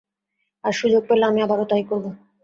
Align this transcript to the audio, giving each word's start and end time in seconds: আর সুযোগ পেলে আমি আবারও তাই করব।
আর 0.63 0.73
সুযোগ 0.73 1.01
পেলে 1.07 1.23
আমি 1.25 1.39
আবারও 1.41 1.65
তাই 1.65 1.83
করব। 1.89 2.05